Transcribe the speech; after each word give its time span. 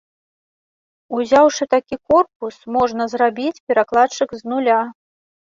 Узяўшы 1.17 1.63
такі 1.73 1.95
корпус, 2.13 2.57
можна 2.79 3.03
зрабіць 3.13 3.61
перакладчык 3.67 4.29
з 4.41 4.53
нуля. 4.55 4.81